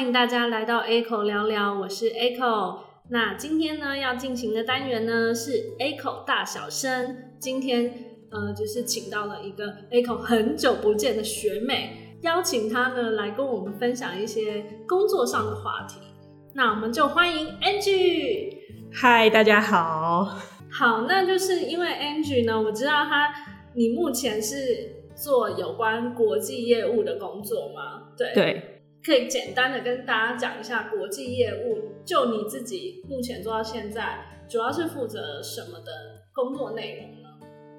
[0.00, 2.78] 欢迎大家来到 Echo 聊聊，我是 Echo。
[3.10, 7.34] 那今天呢要进行的单元呢是 Echo 大小声。
[7.38, 7.92] 今天
[8.30, 9.66] 呃就是请到了一个
[10.06, 16.00] 口很久不见的学妹，邀请她呢来跟我们分享一些工作上的话题。
[16.54, 18.56] 那我们就欢迎 Angie。
[18.90, 20.24] 嗨，大家好。
[20.72, 23.30] 好，那就是因为 Angie 呢，我知道她，
[23.74, 28.08] 你目前是做有关国际业务的工作吗？
[28.16, 28.32] 对。
[28.32, 28.79] 对。
[29.04, 34.18] 可以简单的跟大家讲一下国际业务，就你自己目前做到现在，
[34.48, 35.90] 主要是负责什么的
[36.34, 37.28] 工作内容呢？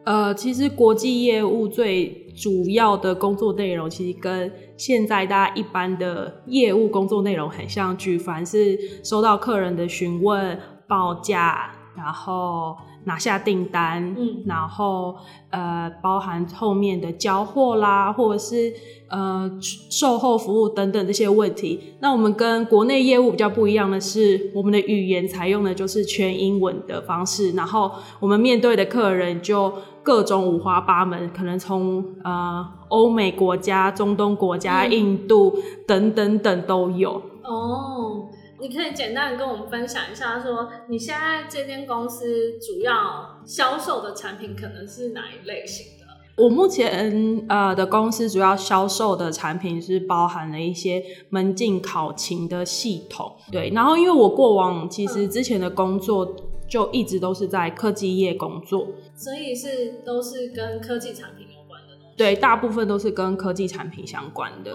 [0.04, 12.76] 呃，其实国际业务最主要的工作内容，其实跟现在大家一般的业务工作内容很像，举凡是收到客人的询问、报价，然后。
[13.06, 15.16] 拿下订单，嗯，然后
[15.50, 18.74] 呃，包含后面的交货啦，或者是
[19.10, 19.50] 呃
[19.90, 21.96] 售后服务等等这些问题。
[22.00, 35.54] 那我们跟国内业务比较不一样的是，我们的语言采用的就是全英文的方式，然后我们面对的客人就各种五花八门，可能从呃欧美国家、中东国家、印度
[35.88, 37.22] 等等等都有。
[37.44, 38.30] 哦。
[38.62, 46.06] 你可以简单的跟我们分享一下，说你现在这间公司主要销售的产品可能是哪一类型的？
[46.38, 53.72] 我目前呃的公司主要销售的产品是包含了一些门禁考勤的系统，对。
[53.72, 56.36] 然后因为我过往其实之前的工作
[56.70, 61.96] 就一直都是在科技业工作，所以是都是跟科技产品有关的。
[62.16, 64.72] 对，大部分都是跟科技产品相关的。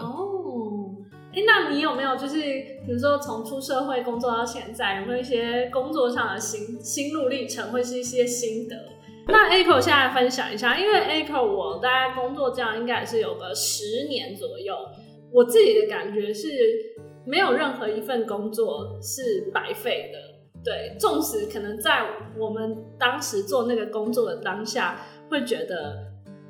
[1.36, 8.74] 哎，那你有没有就是，比如说从出社会工作到现在，有没有一些工作上的心心路历程，或是一些心得？
[9.28, 14.74] 那 A 口现在分享一下，因为 A 口我大概工作这样应该也是有个十年左右，
[15.30, 16.48] 我自己的感觉是，
[17.26, 20.18] 没有任何一份工作是白费的。
[20.64, 22.06] 对，纵使可能在
[22.38, 25.98] 我们当时做那个工作的当下，会觉得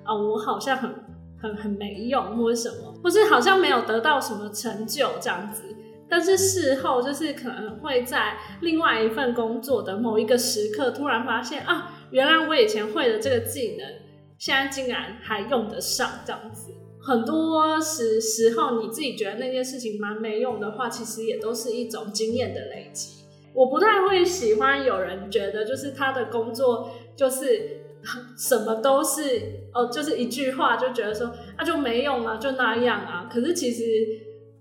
[0.05, 1.06] 啊，我好像很。
[1.55, 5.63] 很没用，或者什么，或是好像没有得到什么成就这样子，
[6.09, 13.87] 但是事后就是可能会在另外一份工作的某一个时刻，突然发现啊，原来我以前会的这个技能，
[14.39, 16.73] 现在竟然还用得上这样子。
[17.01, 23.25] 很多时时候，你自己觉得那件事情蛮没用的话，其实也都是一种经验的累积。
[23.55, 27.86] 我不太会喜欢有人觉得，就是他的工作就是。
[28.39, 29.21] 什么都是
[29.75, 33.29] 哦，就是一句话就觉得说啊就没用啊，就那样啊。
[33.31, 33.83] 可是其实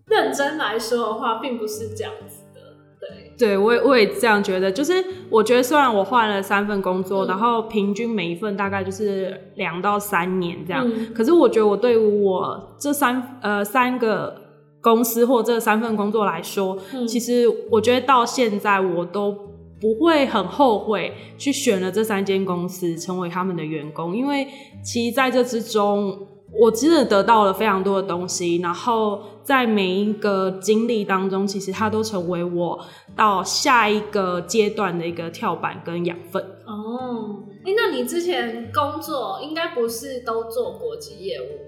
[0.07, 2.61] 认真来说的话，并不是这样子的。
[2.99, 4.71] 对，对我也我也这样觉得。
[4.71, 4.93] 就是
[5.29, 14.35] 我觉得虽然我换了三份工作，然后平均每一份大概就是两到三年这样，可是我觉得我对于我这三呃三个
[14.81, 16.77] 公司或这三份工作来说，
[17.07, 19.54] 其实我觉得到现在我都。
[19.79, 24.47] 不会很后悔去选了这三间公司成为他们的员工，因为
[24.83, 26.27] 其实在这之中，
[26.59, 28.57] 我真的得到了非常多的东西。
[28.57, 32.79] 然后在每一个经历当中，其实它都成为我
[33.15, 36.41] 到下一个阶段的一个跳板跟养分。
[36.65, 41.64] 哦，哎，那你之前工作应该不是都做国际业务？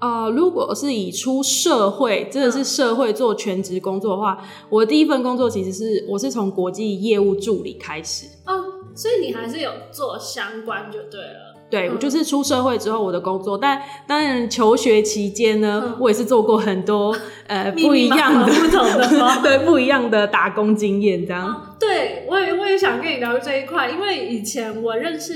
[0.00, 8.26] 呃，如果是以出社会，真的是社会做全职工作的话，我的第一份工作其实是我是从国际业务助理开始。
[8.46, 11.50] 哦，所以你还是有做相关就对了。
[11.70, 17.14] 对，我就是出社会之后我的工作，但当然求学期间呢，我也是做过很多
[17.46, 19.06] 呃不一样的、不同的
[19.44, 21.76] 对不一样的打工经验这样。
[21.78, 25.34] 对，我也我也想跟你聊这一块，因为以前我认识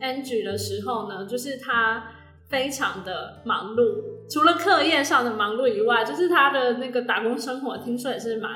[0.00, 2.04] Angie 的时候呢，就是他。
[2.54, 3.82] 非常的忙碌，
[4.30, 8.48] 除了课业上的忙碌以外，就是他的那个打工生活，听说也是蛮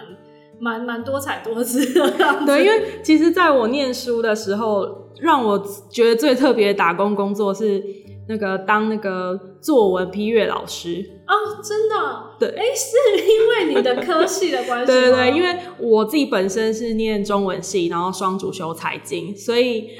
[0.60, 2.08] 蛮蛮多彩多姿的。
[2.46, 5.60] 对，因为其实在我念书的时候，让我
[5.90, 7.82] 觉得最特别的打工工作是
[8.28, 11.04] 那个当那个作文批阅老师。
[11.26, 11.96] 哦，真的？
[12.38, 19.90] 对，哎，是因为你的科系的关系 对对对，因为我自己本身是念中文系，然后双主修财经，所以。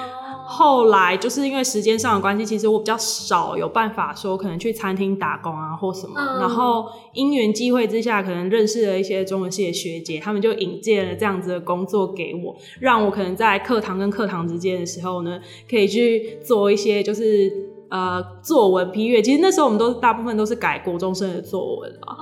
[0.50, 6.15] 后来就是因为时间上的关系，其实我比较少有办法说可能去餐厅打工啊或什么。
[6.41, 17.53] 然后因缘际会之下，可能认识了一些中文系的学姐，他们就引荐了这样子的工作给我，让我可能在课堂跟课堂之间的时候呢，可以去做一些就是
[17.91, 19.21] 呃作文批阅。
[19.21, 22.17] 其实那时候我们都大部分都是改国中生的作文啊。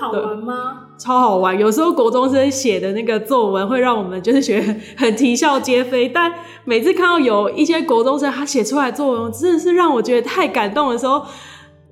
[0.00, 0.86] 好玩吗？
[0.98, 1.58] 超好玩！
[1.58, 6.32] 有时候国中生写的那个作文会让我们就是觉得很啼笑皆非，但
[6.64, 11.24] 每次看到有一些国中生他写出来作文，真的是让我觉得太感动的时候，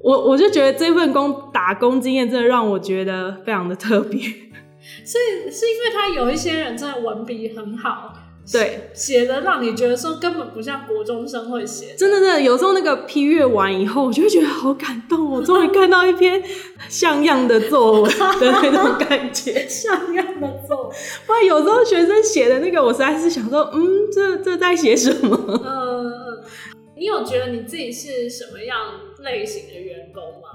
[0.02, 4.20] 我我就觉得这份工打工经验真的让我觉得非常的特别。
[5.04, 8.12] 是是因为他有一些人真的文笔很好，
[8.52, 11.94] 对，写的让你觉得说根本不像国中生会写。
[11.96, 16.40] 真的，真的，有时候那个批阅完以后，我就会觉得好感动，我终于看到一篇
[16.88, 19.66] 像样的作文 的那种感觉。
[19.68, 20.96] 像样的作文，
[21.26, 25.36] 不然有时候学生写的那个，我实在是想说，嗯，这这在写什么？
[25.64, 26.44] 嗯嗯，
[26.96, 28.78] 你有觉得你自己是什么样
[29.24, 30.45] 类型的员工吗？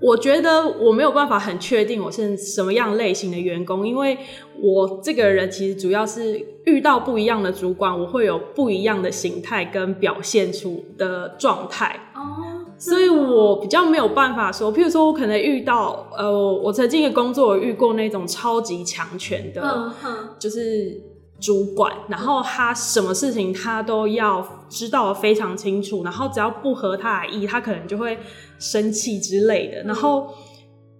[0.00, 4.16] 我觉得我没有办法很确定我是什么样类型的员工，因为
[4.60, 12.10] 我这个人其实主要是遇到不一样的主管，我会有不一样的形态跟表现出的状态。
[12.14, 19.92] 哦，所以我比较没有办法说，譬如说我可能遇到呃，我曾经的工作有遇过那种超级强权的，
[20.38, 20.98] 就是
[21.40, 28.18] 主管，然后他什么事情他都要知道的非常清楚，然后只要不合他的意，他可能就会
[28.58, 29.82] 生气之类的。
[29.84, 30.34] 然后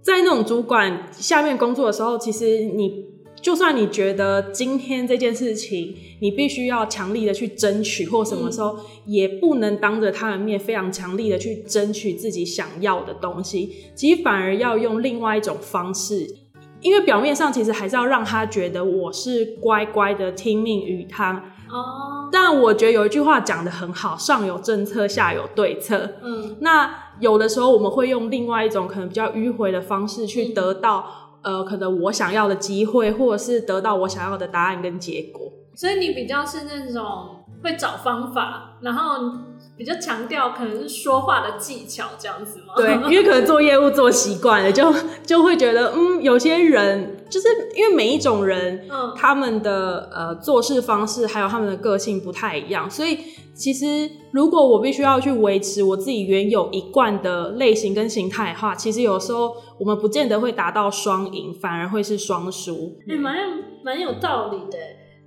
[0.02, 3.04] 在那种主管下面工作的时候，其实你
[3.42, 16.39] 就算你觉得今天这件事情你必须要强力的去争取，或什么时候也不能当着他的面非常强力的去争取自己想要的东西，其实反而要用另外一种方式。
[16.80, 21.32] 因为表面上其实还是要让他觉得我是乖乖的听命于他，
[21.68, 26.14] 哦，但我觉得有一句话讲的很好，上有政策，下有对策。
[26.22, 31.04] 嗯那有的时候我们会用另外一种可能比较迂回的方式去得到、
[31.42, 35.52] 呃，可能我想要的机会，或者是得到我想要的答案跟结果。
[35.74, 39.32] 所以你比较是那种会找方法，然后
[39.80, 42.74] 比较强调可能是说话的技巧这样子吗？
[42.76, 44.92] 对， 因为可能做业务做习惯了，就
[45.24, 53.16] 就会觉得，嗯，有些人就是因为每一种人，嗯他们的呃做事方式还有他们的个性不太一样，所以
[53.54, 62.98] 其实如果我必须要去维持我自己原有一贯的类型跟形态的话，其实有时候我们不见得会达到双赢，反而会是双输。
[63.08, 63.48] 哎、蛮有
[63.82, 64.76] 蛮有道理的。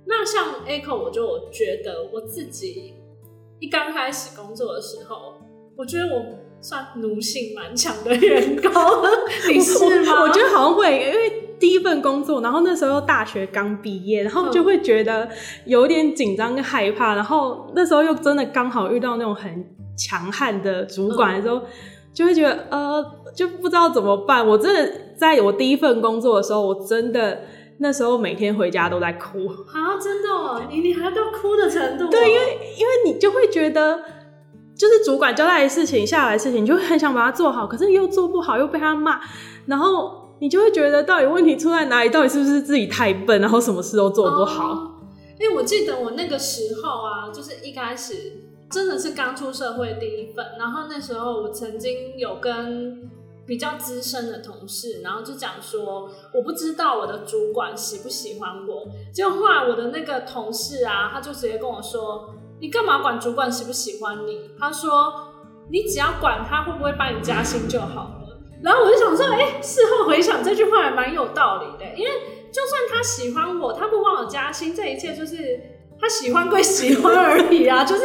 [0.06, 2.94] 那像 Echo，我就觉得我自己
[3.60, 5.34] 一刚开始工作的时候，
[5.76, 6.22] 我觉得我
[6.60, 8.70] 算奴性蛮强的员工，
[9.48, 10.22] 你是吗？
[10.22, 15.28] 我觉得好像会，因为第一份工作，然后那时候大学刚毕业，然后就会觉得
[15.66, 19.64] 有点紧张跟害怕，然后那时候又真的刚好遇到那种很
[19.96, 21.62] 强悍的主管的时候，
[22.12, 23.04] 就会觉得呃，
[23.34, 24.46] 就不知道怎么办。
[24.46, 27.42] 我真的在我第一份工作的时候，我真的
[27.78, 29.46] 那时候每天回家都在哭。
[29.48, 34.00] 啊，真的哦，你你还到哭的程度哦、对，因为因为你就会觉得，
[34.76, 39.20] 就是主管交代的事情、下来的事情，你就会很想把它做好，可是又做不好，又被他骂，
[39.66, 42.10] 然后你就会觉得到底问题出在哪里？
[42.10, 44.70] 到底是不是自己太笨，然后什么事都做不好？
[44.70, 44.90] 哦
[45.36, 48.14] 因为我记得我那个时候啊，就是一开始
[48.70, 53.10] 真的是刚出社会第一份，然后那时候我曾经有跟
[53.46, 58.86] 比较资深的同事，然后就讲说，我不知道我的主管喜不喜欢我。
[59.12, 65.12] 结果后来我的那个同事啊，他就直接跟我说：“你干嘛管主管喜不喜欢你？”他说
[65.70, 72.10] ：“你只要管他会不会帮你加薪就好了。”然后我就想说，哎、事后回想这句话还蛮有道理的，因为
[72.50, 75.60] 就算他喜欢我，他不帮我加薪，这一切就是
[76.00, 78.02] 他喜欢归喜欢而已啊，就是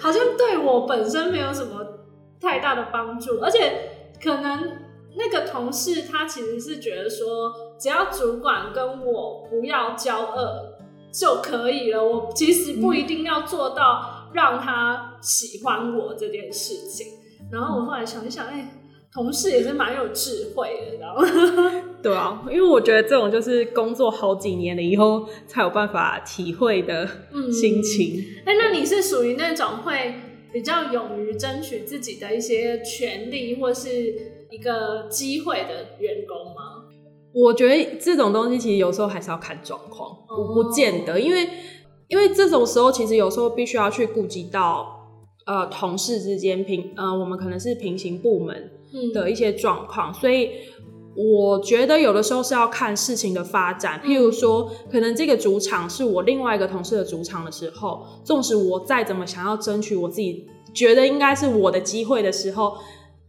[0.00, 2.00] 好像对我本身没有什么
[2.38, 4.81] 太大的帮助，而且可能
[5.16, 10.74] 那个同事他其实是觉得说，只要主管跟我不要交恶
[11.12, 17.06] 就可以了，我其实不一定要做到让他喜欢我这件事情。
[17.50, 18.72] 然后我后来想一想，哎、
[19.12, 21.22] 同事也是蛮有智慧的，然后
[22.02, 28.24] 对啊，因为我觉得这种就是工作好几年了以后才有办法体会的嗯心情。
[28.46, 30.14] 哎、那你是属于那种会
[30.50, 36.84] 比较勇于争取自己的一些权利或是一个机会的员工吗？
[37.34, 41.48] 我觉得这种东西其实有时候还是要看状况，哦不不见得，因为
[42.08, 45.08] 因为这种时候其实有时候必须要去顾及到
[45.46, 50.50] 呃同事之间平呃我们可能是平行部门嗯的一些状况，所以
[51.16, 54.02] 我觉得有的时候是要看事情的发展。
[54.04, 62.74] 譬如说，可能这个主场是我另外一个同事的主场的时候，纵使我再怎么想要争取我自己觉得应该是我的机会的时候。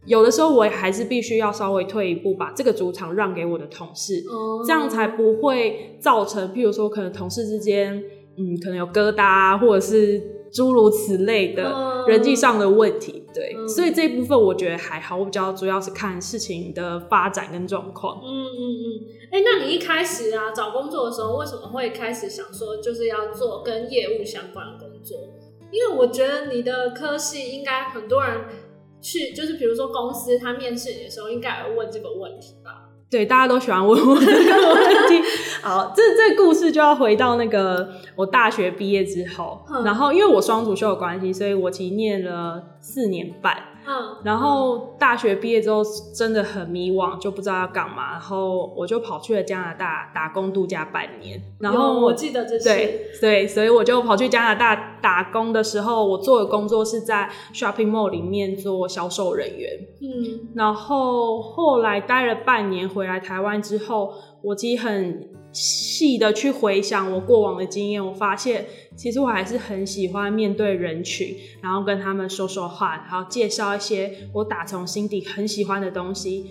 [0.06, 8.02] 有的时候我也还是必须要稍微退一步，把这个主场让给我的同事，哦这样才不会造成，譬如说可能同事之间，
[8.36, 13.24] 嗯，可能有疙瘩啊，或者是诸如此类的嗯人际上的问题。
[13.34, 18.20] 对，嗯所以这一部分我觉得还好，我比较主要是看事情的发展跟状况。
[18.22, 18.86] 嗯嗯嗯，
[19.32, 25.18] 哎、那你一开始啊找工作的时候，为什么会开始想说就是要做跟业务相关的工作？
[25.72, 28.42] 因为我觉得你的科系应该很多人
[29.04, 32.88] 去，就是比如说公司他面试你的时候，应该也会问这个问题吧？
[33.10, 35.22] 对，大家都喜欢问我这个问题。
[35.62, 43.56] 好，这这故事就要回到那个我大学毕业之后，嗯然后因为我双主修的关系，所以我其实念了四年半。
[43.86, 45.82] 嗯，然后大学毕业之后
[46.16, 51.38] 真的很迷惘，就不知道要干嘛，然后我就跑去了加拿大打工度假半年。
[51.60, 59.70] 然后有我记得这是对对，所以我就跑去加拿大打工的时候，我做的工作是在 shopping mall 里面做销售人员。
[60.00, 68.64] 嗯然后后来待了半年，回来台湾之后，我其实很细的去回想我过往的经验，我发现
[68.96, 76.46] 其实我还是很喜欢面对人群，然后跟他们说说话，然后介绍一些我打从心底很喜欢的东西。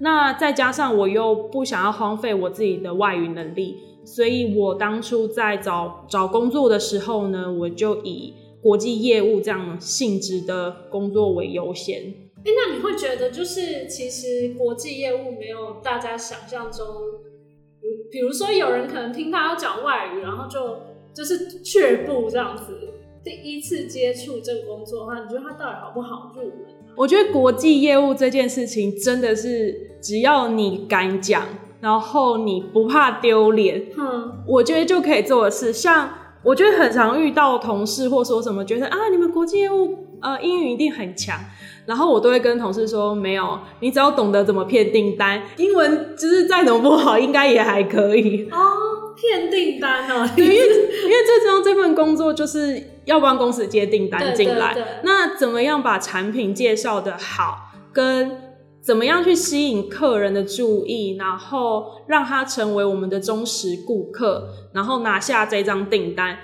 [0.00, 3.76] 那再加上我又不想要荒废我自己的外语能力，
[4.14, 12.02] 所以我当初在找找工作的时候呢，我就以国际业务这样性质的工作为优先。
[12.38, 20.78] 哎、那你会觉得就是其实国际业务没有大家想象中，嗯比如说有人可能听他要讲外语，然后就
[21.12, 22.94] 就是却步这样子。
[23.24, 26.54] 第一次接触这个工作的话，你觉得它到底好不好入门？
[26.96, 31.46] 我觉得国际业务这件事情真的是，只要你敢讲，
[31.80, 35.72] 然后你不怕丢脸，嗯我觉得就可以做的事。
[35.72, 36.10] 像
[36.42, 41.38] 我觉得很常遇到同事或说什么，觉得啊，你们国际业务呃英语一定很强，
[41.86, 48.48] 然后我都会跟同事说，没有，你只要懂得怎么骗订单，英文就是再怎么不好，应该也还可以。
[48.50, 58.47] 哦，骗订单哦，对， 因为因为最终这份工作就是要帮公司接订单进来，对对对那怎么样把产品介绍的好，跟
[58.88, 66.38] 怎么样去吸引客人的注意，然后让他成为我们的忠实顾客，然后拿下这张订单。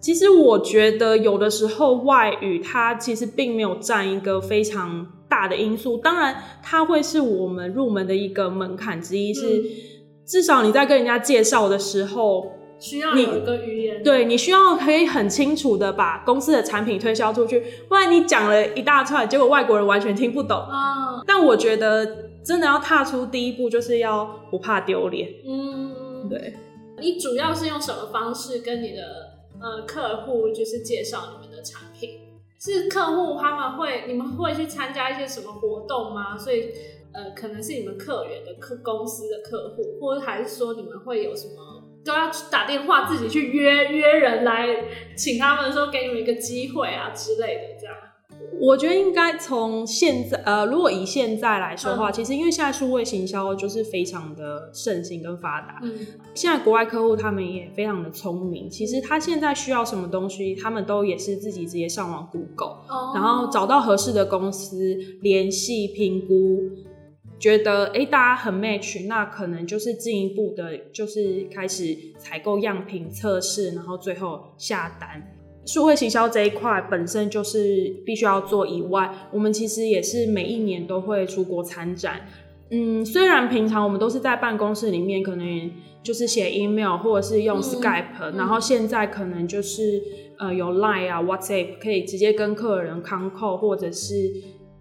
[0.00, 9.64] 其实我觉得有的时候外语它其实并没有占一个非常大的因素，当然它会是我们入门的一个门槛之一，是嗯
[10.24, 20.56] 至少你在跟人家介绍的时候，需要有一个语言，对你需要可以很清楚的把公司的产品推销出去，不然你讲了一大串，结果外国人完全听不懂。
[20.56, 25.28] 啊，但我觉得真的要踏出第一步，就是要不怕丢脸。
[25.46, 26.54] 嗯，对，
[27.00, 29.02] 你主要是用什么方式跟你的
[29.60, 32.20] 呃客户就是介绍你们的产品？
[32.60, 36.36] 是客户他们会你们会去参加一些什么活动吗？
[36.36, 36.70] 所以
[37.12, 41.77] 呃，可能是你们客源的客公司的客户，或者还是说你们会有什么
[42.08, 44.66] 都要去打电话自己去约约人来，
[45.14, 47.94] 请他们说给你们一个机会啊之类的这样。
[48.60, 55.94] 我觉得应该从现在，呃，如果以现在来说的话，嗯其实因为现在数位行销就是非常的盛行跟发达，嗯
[56.34, 62.78] 现在国外客户他们也非常的聪明，其实他现在需要什么东西，他们都也是自己直接上网 Google。
[62.88, 66.60] 哦然后找到合适的公司联系评估，
[67.38, 75.34] 觉得诶大家很 match，那可能就是进一步的，就是开始采购样品测试，然后最后下单。
[75.64, 82.26] 数位行销这一块本身就是必须要做以外，我们其实也是每一年都会出国参展。
[82.70, 85.70] 嗯，虽然平常我们都是在办公室里面，可能
[86.02, 90.02] 就是写 email 或者是用嗯 Skype，、嗯然后现在可能就是
[90.38, 94.14] 呃有 Line 啊、WhatsApp 可以直接跟客人 con call 或者是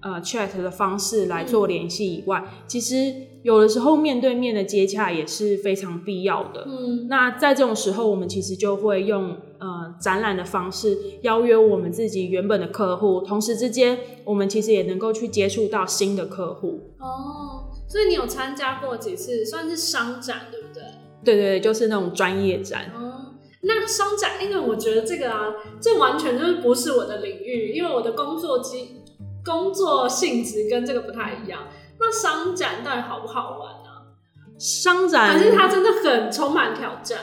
[0.02, 3.14] 呃 chat 的方式来做联系以外，其实
[3.44, 6.66] 有的时候面对面的接洽也是非常必要的。
[6.68, 16.94] 嗯那在这种时候，我们其实就会用呃展览的方式邀约我们自己原本的客户，同时之间我们其实也能够去接触到新的客户。
[17.00, 20.84] 哦，所以你有参加过几次，算是商展对不对？
[21.24, 22.92] 对对对，就是那种专业展。
[22.96, 29.02] 哦，那商展，因为我觉得这个啊，这完全就是不是我的领域，因为我的工作机
[29.48, 31.62] 工作性质跟这个不太一样。
[32.00, 34.12] 那商展到底好不好玩啊？
[34.60, 37.20] 商展反正它真的很充满挑战？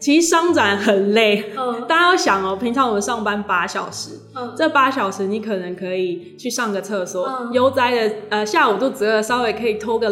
[0.00, 10.08] 其实商展很累，嗯大家要想哦，平常我们上班八小时，嗯，这八小时你可能可以去上个厕所，嗯悠哉的呃下午肚子饿，稍微可以偷个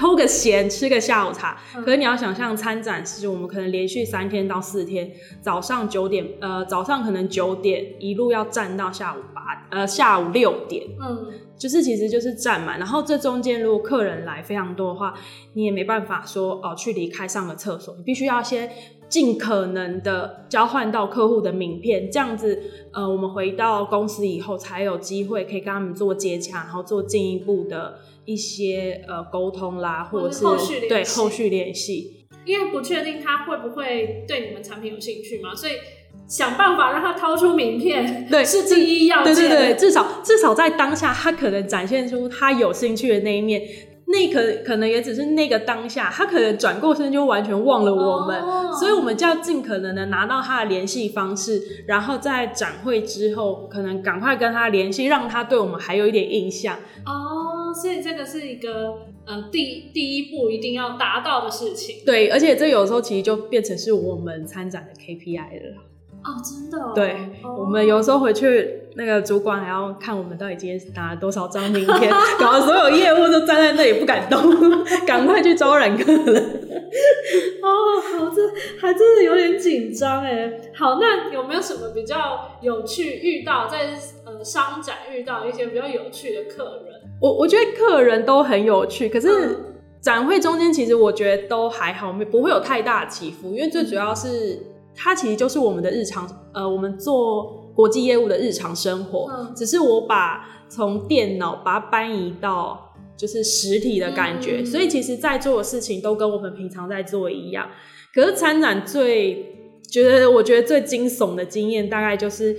[0.00, 1.58] 偷个闲，吃个下午茶。
[1.76, 1.84] 嗯。
[1.84, 11.30] 可是你要想象参展是我们可能连续三天到四天，早上九点呃早上可能九点一路要站到下午八呃下午六点，嗯。
[11.60, 15.12] 就是其实就是站满，然后这中间如果客人来非常多的话，
[15.52, 18.70] 你也没办法说哦、去离开上个厕所，你必须要先
[19.10, 22.58] 尽可能的交换到客户的名片，这样子
[22.94, 32.26] 呃我们回到公司以后才有机会可以跟他们做接洽，然后做进一步的一些呃沟通啦，或者是后续对后续联系。
[32.44, 35.72] 因为不确定他会不会对你们产品有兴趣嘛，所以
[36.26, 39.34] 想办法让他掏出名片，对 是第一要件。
[39.34, 43.62] 对对对，至少至少在当下，他可能展现出他有兴趣的那一面。
[44.12, 56.74] 那可可能也只是那个当下，他可能转过身就完全忘了我们，哦所以我们就要尽可能的拿到他的联系方式，然后在展会之后，可能赶快跟他联系，让他对我们还有一点印象。
[57.06, 65.76] 哦，所以这个是一个呃第第一步一定要达到的事情对，而且这有时候其实就变成是我们参展的 KPI 了。
[66.22, 67.12] 哦，真的哦、对，
[67.42, 74.38] 哦我们有时候回去，那个主管还要看我们到底今天拿了多少张名片，搞得所有业务都站在那里不敢动，
[75.06, 76.36] 赶快去招揽客人。
[77.62, 77.68] 哦，
[78.18, 78.42] 好，这
[78.78, 80.52] 还真的有点紧张哎。
[80.74, 83.86] 好，那有没有什么比较有趣遇到在
[84.26, 86.99] 呃商展遇到一些比较有趣的客人？
[87.20, 89.56] 我我觉得客人都很有趣，可是嗯
[90.00, 94.58] 展会中间其实我觉得都还好，没不会有太大的起伏，因为最主要是
[94.94, 107.68] 它其实就是我们的日常，呃，我们做国际业务的日常生活，嗯只是我把从电脑把它搬移到就是实体的感觉，嗯所以其实在做的事情都跟我们平常在做一样。
[108.14, 112.56] 可是参展最觉得我觉得最惊悚的经验，大概就是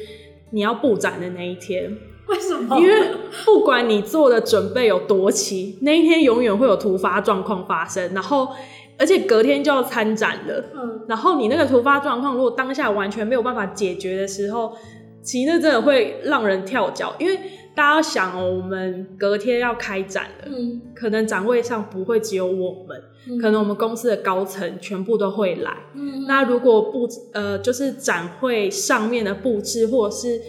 [0.51, 1.91] 你要布展的那一天。
[2.31, 2.79] 为什么？
[2.79, 3.11] 因为
[3.45, 8.47] 不管你做的准备有多齐，那一天永远会有突发状况发生，然后
[8.97, 14.73] 而且隔天就要参展了，嗯，然后你那个突发状况如果当下完全没有办法解决的时候，
[15.21, 17.37] 其实那真的会让人跳脚，因为
[17.75, 20.81] 大家要想哦，我们隔天要开展了，嗯。
[20.93, 23.39] 可能展位上不会只有我们，嗯。
[23.39, 26.25] 可能我们公司的高层全部都会来，嗯。
[26.27, 30.41] 那如果布呃，就是展会上面的布置，或者是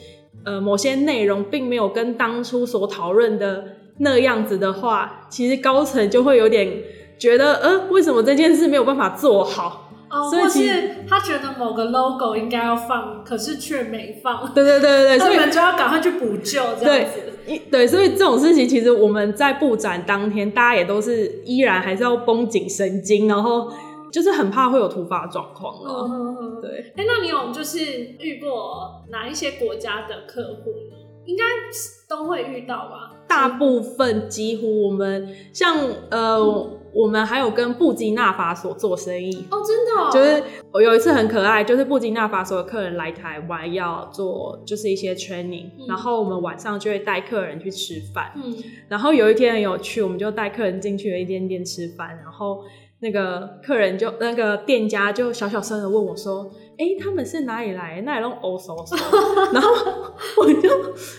[0.44, 3.64] 呃某些内容，并没有跟当初所讨论的
[3.98, 6.68] 那样子的话，其实高层就会有点
[7.18, 9.90] 觉得，呃，为什么这件事没有办法做好？
[10.10, 17.20] 哦，或所以其是他觉得某个 logo 应该要放，可是却没放，对对对对对， 所以们就要赶快去补救，这样子。
[17.46, 23.72] 一对，所以这种事情其实我们在布展当天，大家也都是依然还是要绷紧神经，然后
[24.12, 26.58] 就是很怕会有突发状况嗯哦。
[26.60, 27.80] 对，哎、那你有就是
[28.20, 30.96] 遇过哪一些国家的客户呢？
[31.24, 31.44] 应该
[32.08, 33.12] 都会遇到吧？
[33.28, 35.78] 大部分几乎我们像
[36.10, 36.36] 呃，
[36.92, 45.86] 我们还有跟布基纳法索做生意，哦，真的、哦，就是我有一次很可爱，就是布基纳法索的客人来台湾要做就是一些 training，、嗯。
[45.86, 48.52] 然后我们晚上就会带客人去吃饭，嗯。
[48.88, 52.64] 然后有一天很有趣，我们就带客人进去了一间店吃饭，然后
[53.02, 58.02] 那个客人就那个店家就小小声的问我说：“哎、他们是哪里来的？
[58.02, 58.94] 那里弄欧手手？”
[59.52, 59.70] 然后
[60.36, 60.70] 我就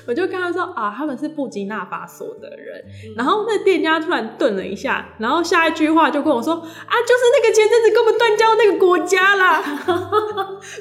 [0.07, 2.81] 我就跟他说：“啊，他们是布基纳法索的人。”
[3.17, 9.61] 然后那店家突然顿了一下，然后下一句话就跟我说：“啊，就是那个前阵子跟我们断交那个国家啦。”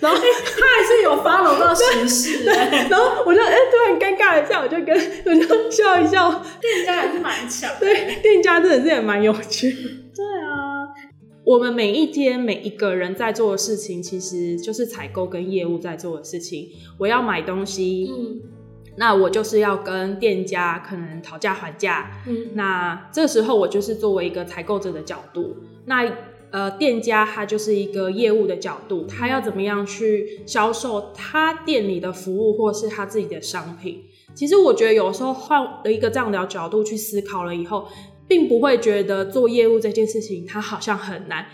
[0.00, 4.94] 然后他还是有 follow 到时事、 哎，然后我就哎、突然尴尬一下，我就跟
[5.26, 6.30] 我就笑一笑。
[6.60, 7.80] 店家还是蛮强的。
[7.80, 10.01] 对，店家真的是也蛮有趣的。
[11.44, 16.68] 我们每一天每一个人在做的事情，其实就是采购跟业务在做的事情。
[16.98, 18.40] 我要买东西，嗯
[18.96, 22.22] 那我就是要跟店家可能讨价还价。
[22.28, 26.12] 嗯那这时候我就是作为一个采购者的角度，那
[26.50, 34.04] 呃店家他就是一个业务的角度，他要怎么样去销售他店里的服务或是他自己的商品。
[34.34, 37.88] 其实我觉得有时候换了一个这样的角度去思考了以后，
[38.32, 41.44] 并不会觉得做业务这件事情它好像很难。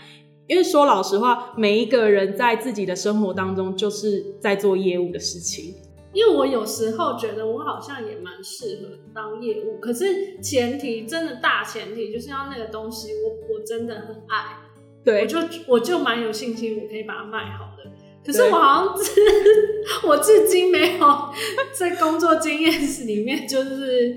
[0.47, 5.75] 因为说老实话，每一个人在自己的生活当中就是在做业务的事情。
[6.13, 14.55] 因为我有时候觉得我好像也蛮适合当业务，可是前提真的大前提就是要那个东西我我真的很爱，
[15.03, 15.37] 对我对，就
[15.67, 17.91] 我就蛮有信心我可以把它卖好的。
[18.25, 19.21] 可是我好像至
[20.07, 21.07] 我至今没有
[21.73, 22.71] 在工作经验
[23.05, 24.15] 里面就是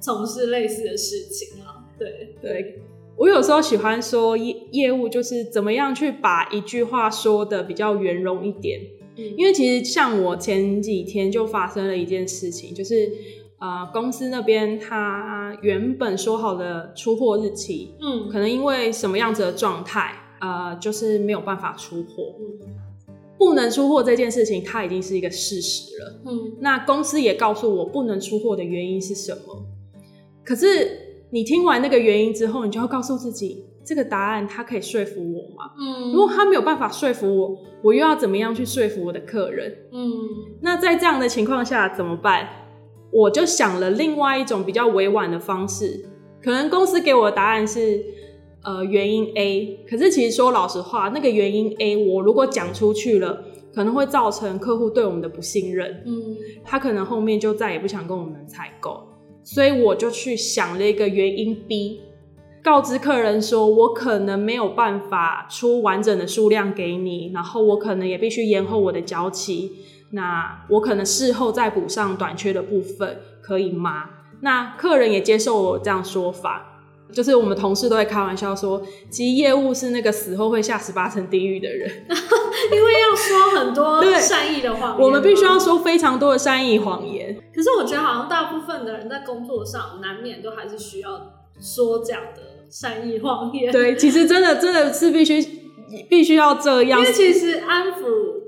[0.00, 1.69] 从事类似的事情啊。
[2.00, 2.82] 对对，
[3.16, 8.80] 我有时候喜欢说业业务就是怎么样去把一句话说的比较圆融一点，
[9.16, 9.34] 嗯。
[9.36, 13.12] 因为其实像我前几天就发生了一件事情，就是
[13.58, 18.30] 呃公司那边他原本说好的出货日期，嗯。
[18.30, 23.14] 可能因为什么样子的状态，呃就是没有办法出货，嗯。
[23.38, 26.22] 不能出货这件事情它已经是一个事实了。
[26.24, 26.56] 嗯。
[26.60, 29.64] 那公司也告诉我不能出货的原因是什么。
[30.42, 35.70] 可是你听完那个原因之后，你就要告诉自己，这个答案它可以说服我吗？
[35.78, 39.72] 嗯如果他没有办法说服我，我又要怎么样去说服我的客人？
[39.92, 40.10] 嗯
[40.60, 42.48] 那在这样的情况下怎么办？
[43.12, 46.04] 我就想了另外一种比较委婉的方式，
[46.42, 48.04] 可能公司给我的答案是
[48.62, 56.02] 呃原因 A，可是其实说老实话，那个原因 A 我如果讲出去了，可能会造成客户对我们的不信任。
[56.06, 59.02] 嗯他可能后面就再也不想跟我们采购，
[59.52, 62.02] 所以我就去想了一个原因 B。
[62.62, 69.72] 告知客人说，我可能没有办法出完整的数量给你，然后我可能也必须延后我的交期，
[70.12, 74.10] 那我可能事后再补上短缺的部分，可以吗？
[74.42, 76.69] 那客人也接受我这样说法。
[77.12, 81.90] 就是我们同事都会开玩笑说，其实业务是那个死后会下十八层地狱的人，
[82.72, 87.36] 因为要说很多 善意的话，我们必须要说非常多的善意谎言。
[87.54, 93.70] 可是我觉得好像大部分的人在工作上难免都还是需要说这样的善意谎言。
[93.72, 95.40] 对，其实真的真的是必须
[96.08, 98.39] 必须要这样，因为其实安抚。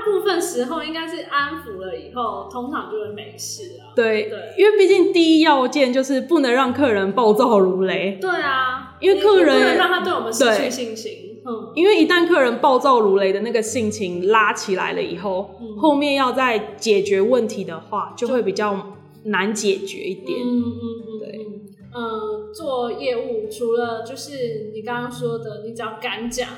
[0.00, 3.92] 大部分时候应该是安抚了以后，通常就会没事啊。
[3.94, 8.18] 对对，因为毕竟第一要件就是不能让客人暴躁如雷。
[8.20, 11.42] 对啊，因为客人不能让他对我们失去信心。
[11.44, 20.38] 嗯，因为一旦客人暴躁如雷的那个性情拉起来了以后，后面要再解决问题的话，就会比较难解决一点。
[20.40, 21.46] 嗯嗯嗯，对。
[21.92, 26.48] 嗯，做业务除了就是你刚刚说的，你只要敢讲，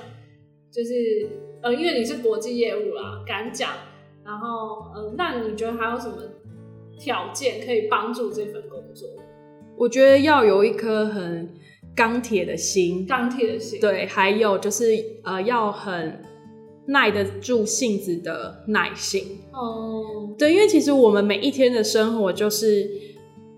[0.73, 1.49] 就是。
[1.63, 3.71] 呃，因为你是国际业务啦，敢讲，
[4.25, 6.17] 然后，呃，那你觉得还有什么
[6.99, 9.09] 条件可以帮助这份工作？
[9.77, 11.55] 我觉得要有一颗很
[11.95, 14.85] 钢铁的心，钢铁的心，对，还有就是，
[15.25, 16.23] 呃，要很
[16.87, 19.41] 耐得住性子的耐心。
[19.53, 23.12] 哦，对，因为其实我们每一天的生活就是。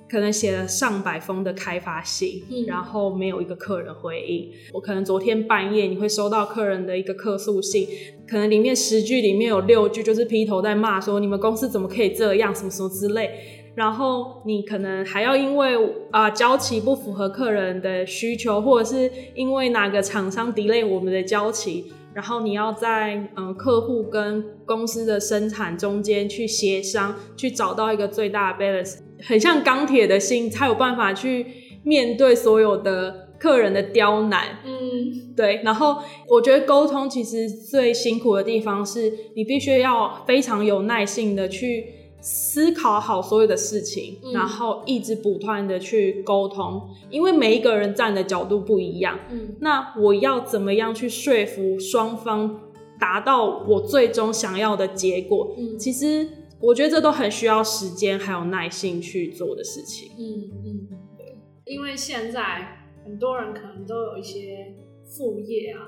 [0.08, 4.50] 可能写了上百封的开发信，然后没有一个客人回应。
[4.72, 7.88] 我可能昨天半夜你会收到客人的一个客诉信，
[8.28, 13.30] 可能里面十句里面有六句就是劈头在骂说你们公司怎么可以这样，什么什么之类。
[13.74, 15.76] 然后你可能还要因为
[16.12, 28.98] 啊交期不符合客人的需求，或者是因为哪个厂商 delay 我们的交期，然后你要在嗯客户跟公司的生产中间去协商，去找到一个最大的 balance。
[29.26, 31.46] 很像钢铁的心，才有办法去
[31.82, 34.58] 面对所有的客人的刁难。
[34.64, 35.60] 嗯，对。
[35.64, 35.96] 然后
[36.28, 41.86] 我觉得沟通其实最辛苦的地方是，你必须要非常有耐性的去
[42.20, 49.18] 思考好所有的事情，然后一直不断的去沟通，因为每一个人站的角度不一样。
[49.30, 52.60] 嗯，那我要怎么样去说服双方，
[52.98, 55.54] 达到我最终想要的结果？
[55.58, 56.28] 嗯，其实。
[56.64, 60.12] 我觉得这都很需要时间还有耐心去做的事情。
[60.18, 64.74] 嗯嗯，对，因为现在很多人可能都有一些
[65.04, 65.80] 副业啊。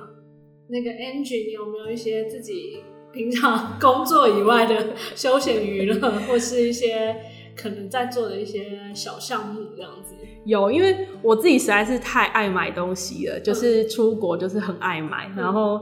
[0.69, 7.17] 那个 Angie，你有没有一些自己平常工作以外的休闲娱乐，或是一些
[7.57, 10.15] 可能在做的一些小项目这样子？
[10.45, 15.81] 有，因为我自己实在是太爱买东西了，就是出国就是很爱买，然后。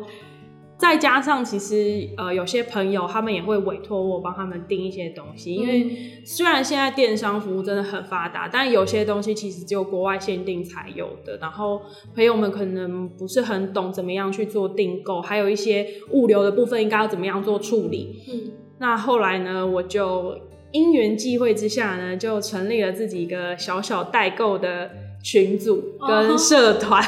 [0.77, 11.39] 再加上，其实呃，有些朋友他们也会委托我帮他们订一些东西，因为虽然现在电商服务真的很发达，但有些东西其实只有国外限定才有的。
[11.41, 11.81] 然后
[12.15, 18.25] 朋友们可能不是很懂怎么样去做订购，还有一些物流的部分应该要怎么样做处理。
[18.29, 20.37] 嗯，那后来呢，我就
[20.73, 24.91] 因缘际会之下呢，就成立了自己一个小小代购的
[25.23, 27.01] 群组跟社团。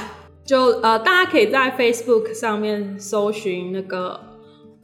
[0.46, 4.20] 就呃，大家可以在 Facebook 上面搜寻那个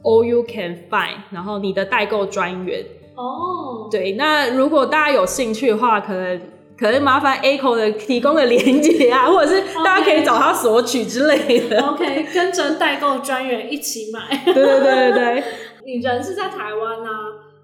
[0.03, 2.85] All You Can Find，然后你的代购专员。
[3.15, 6.41] 哦，对，那如果大家有兴趣的话，可能
[6.77, 11.79] 可能麻烦 a c o 的提供的链接啊， 或者是大家可以找他索取之类的。
[11.81, 14.43] OK，跟着代购专员一起买。
[14.45, 15.43] 对对对对对。
[15.85, 17.09] 你人是在台湾呢？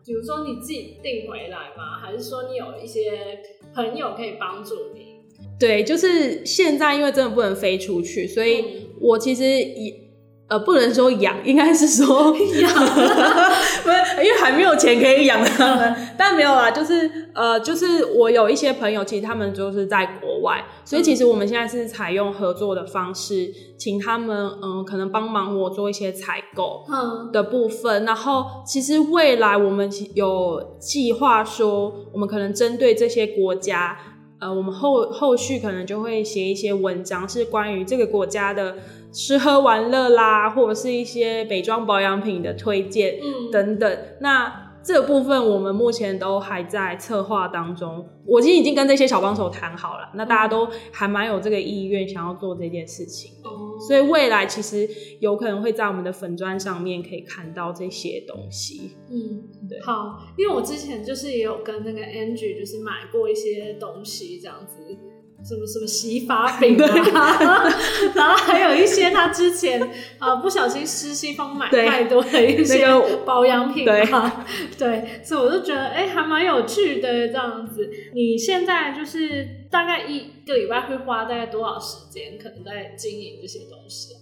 [0.05, 1.99] 比如说你自己订回来吗？
[2.01, 3.39] 还是说你有一些
[3.75, 5.08] 朋友可以帮助你？
[5.59, 8.63] 对，就是现在，因为真的不能飞出去，所以
[9.01, 9.93] 我其实也
[10.47, 12.73] 呃不能说养，应该是说养，
[13.83, 15.93] 不是因为还没有钱可以养他们。
[16.17, 26.85] 但没有啦，就是呃，就是我有一些朋友，其实他们就是在国外，所以其实我们现在是采用合作的方式，请他们嗯，可能帮忙我做一些采购
[27.33, 28.05] 的部分。
[28.05, 33.97] 然后其实未来我们有计划说，我们可能针对这些国家。
[34.39, 38.77] 呃，我们后后续可能就会写一些文章，是关于这个国家的
[39.11, 43.97] 吃喝玩乐啦，或者是一些美妆保养品的推荐，嗯，等等。
[44.19, 54.87] 那这个部分我们目前都还在策划当中，我其实已经跟这些小帮手谈好了，那大家都还蛮有这个意愿想要做这件事情，哦，所以未来其实
[55.19, 64.97] 有可能会在我们的粉砖上面可以看到这些东西，嗯，对，好，因为我之前就是也有跟那个 Angie 就是买过一些东西这样子，
[65.43, 66.77] 什么什么洗发饼
[67.13, 67.63] 啊，
[68.13, 69.81] 然后还有一些他之前
[70.19, 74.01] 啊、呃不小心失心疯买太多的一些那个 保养品对。
[74.11, 74.45] 啊，
[74.77, 77.89] 对，所以我就觉得哎、还蛮有趣的这样子。
[78.13, 84.17] 你现在就是大概一个礼拜会花大概多少时间，可能在经营这些东西啊？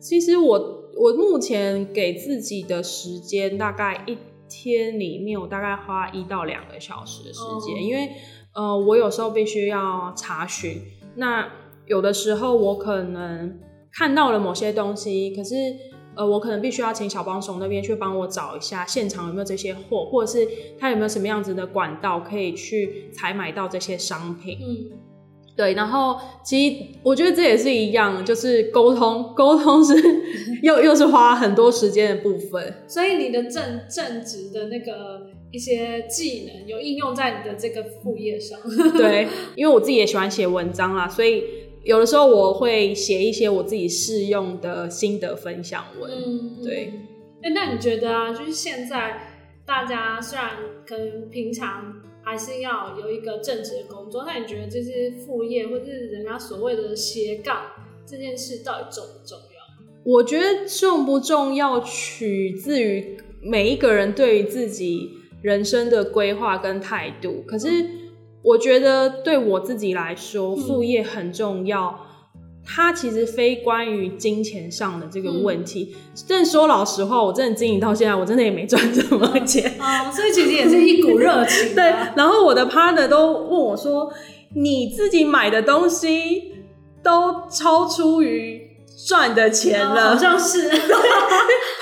[0.00, 4.16] 其实我我目前给自己的时间大概一
[4.48, 7.80] 天里面，我大概花一到两个小时的时间，哦。
[7.80, 8.10] 因为
[8.54, 10.80] 呃，我有时候必须要查询，
[11.16, 11.48] 那
[11.86, 13.58] 有的时候我可能
[13.92, 15.54] 看到了某些东西，可是。
[16.16, 24.56] 呃，我可能必须要请小帮手那边去帮我找一下现场有没有这些货，或者是他有没有什么样子的管道可以去采买到这些商品。
[24.60, 24.96] 嗯，
[25.56, 29.92] 对，然后其实我觉得这也是一样，就是沟通，沟通是
[30.62, 32.72] 又又是花很多时间的部分。
[32.86, 38.58] 所以你的正正职的那个一些技能有应用在你的这个副业上。
[38.98, 41.44] 对，因为我自己也喜欢写文章啦，所以
[41.84, 46.10] 有的时候我会写一些我自己试用的心得分享文。
[46.10, 46.92] 嗯，对。
[47.42, 49.28] 哎、那你觉得啊，就是现在
[49.64, 50.50] 大家虽然
[50.84, 57.62] 可能平常还是要有一个正职的工作，那你觉得就是副业或者是人家所谓的斜杠
[58.04, 59.54] 这件事到底重不重要？
[60.04, 65.10] 我觉得重不重要取自于每一个人对于自己
[65.44, 67.44] 人生的规划跟态度。
[67.46, 67.68] 可是
[68.42, 72.00] 我觉得对我自己来说，副业很重要。
[72.66, 75.94] 它其实非关于金钱上的这个问题。
[76.14, 79.70] 真的说老实话，我真的经营到现在，我真的也没赚什么钱。
[79.78, 84.10] 哦，所以其实也是一股热情、 对啊。，然后我的 partner 都问我说
[84.56, 86.54] ：“你自己买的东西
[87.02, 88.63] 都超出于
[89.06, 90.10] 赚的钱哦了。
[90.10, 90.70] 好像是。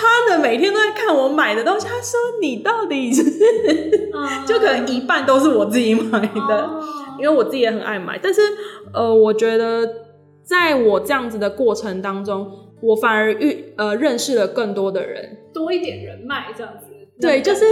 [0.02, 6.82] partner 每天都在看我买的东西，他说：“你到底是嗯 就可能一半都是我自己买的，哦
[7.20, 8.18] 因为我自己也很爱买。
[8.20, 8.40] 但是
[8.92, 9.88] 呃，我觉得
[10.42, 12.50] 在我这样子的过程当中，
[12.82, 16.86] 我反而遇呃认识了更多的人，多一点人脉这样子。
[17.20, 17.64] 对，就是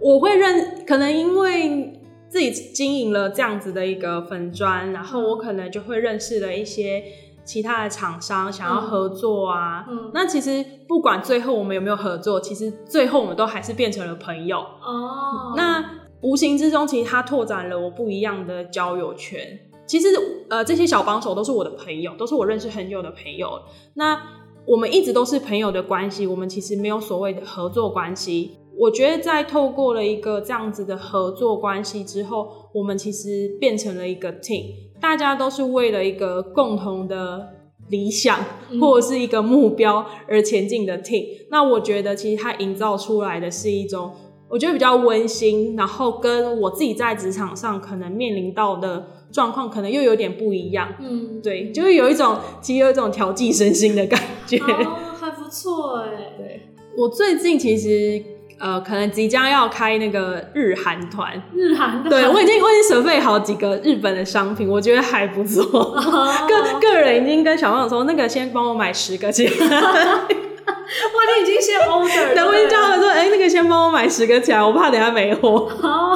[0.00, 7.04] 我会认，可能因为自己经营了这样子的一个粉砖，然后我可能就会认识了一些
[7.48, 9.86] 其他的厂商想要合作啊。
[9.88, 14.58] 嗯那其实不管最后我们有没有合作，其实最后我们都还是变成了朋友。
[14.58, 15.82] 哦，那
[16.20, 19.40] 无形之中，其实它拓展了我不一样的交友圈。
[19.86, 20.08] 其实，
[20.50, 23.58] 呃，这些小帮手都是我的朋友，都是我认识很久的朋友。
[23.94, 24.20] 那
[24.66, 28.58] 我们一直都是朋友的关系，我们其实没有所谓的合作关系。
[28.78, 37.54] 我觉得在透过了一个这样子的合作关系之后，我们其实变成了一个 team，大家都是为了一个共同的
[37.88, 38.38] 理想
[38.70, 41.24] 嗯或者是一个目标而前进的 team。
[41.50, 44.12] 那我觉得其实它营造出来的是一种
[44.48, 50.88] 我觉得比较温馨，然后跟我自己在职场上可能面临到的状况可能又有点不一样。
[51.00, 54.56] 嗯，对，就是有一种其实有一种调剂身心的感觉。
[54.58, 56.32] 哦，还不错哎。
[56.38, 56.62] 对，
[56.96, 58.22] 我最近其实
[58.58, 61.40] 呃，可能即将要开那个日韩团。
[61.54, 65.62] 日韩的，对，我已经我已经准备好几个日本的商品，我觉得还不错。
[65.96, 69.66] 哦个个人已经跟小朋友说，那个先帮我买十个起来。
[70.88, 75.68] 哇，你已经先 order 了，然后我就叫他们说，哎、那个先帮我买十个起来，我怕等下没货。
[75.68, 76.14] 好，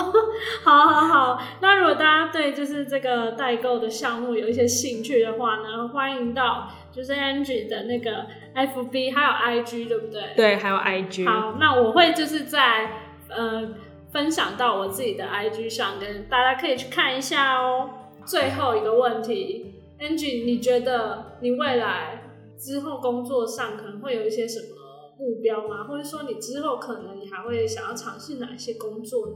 [0.64, 1.42] 好，好，好。
[1.60, 10.22] 那如果大家对就是这个代购的项目有一些兴趣的话呢，欢迎到就是 Angie 的那个 FB 还有 IG，对不对？。
[10.36, 11.26] 对，还有 IG。
[11.26, 12.90] 好，那我会就是在
[13.28, 13.74] 呃
[14.12, 17.90] 分享到我自己的 IG 上，跟大家可以去看一下哦。
[18.24, 22.22] 最后一个问题，Angie，你觉得你未来
[22.58, 24.76] 之后工作上可能会有一些什么
[25.18, 25.84] 目标吗？
[25.84, 29.34] 或者说你之后可能你还会想要尝试哪一些工作呢？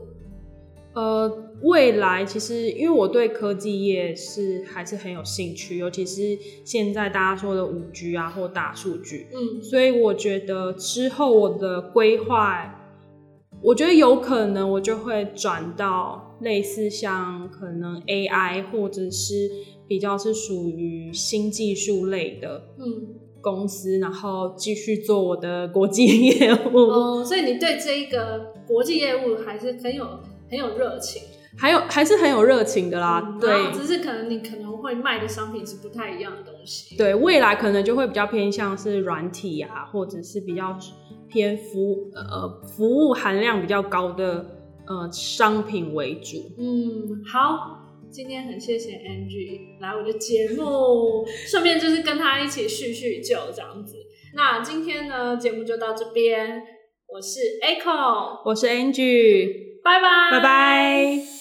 [0.97, 1.31] 呃，
[1.61, 12.73] 未来其实因为我对科技业是还是很有兴趣，尤其是现在大家说的五 G 啊或大数据，嗯所以我觉得之后我的规划，
[13.61, 19.51] 我觉得有可能我就会转到类似像可能 AI 或者是
[19.87, 26.77] 比较是属于新技术类的嗯公司，然后继续做我的国际业务。
[26.79, 30.05] 哦，所以你对这一个国际业务还是很有
[30.49, 31.23] 很有热情，
[31.57, 36.95] 还有还是很有热情的啦，嗯对只是可能你可能会卖的商品是不太一样的东西。
[36.97, 40.77] 对，未来可能就会比较偏向是软体啊，或者是比较
[41.27, 44.45] 偏服呃服务含量比较高的
[44.87, 46.37] 呃商品为主。
[46.57, 53.97] 嗯，好，今天很谢谢 Angie 来我的节目， 顺便就是跟他一起叙叙旧这样子。
[54.33, 56.61] 那今天呢，节目就到这边，
[57.07, 59.66] 我是 Echo，我是 Angie，
[60.29, 61.36] 拜拜，